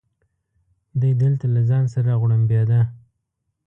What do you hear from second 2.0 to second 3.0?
غوړمبېده.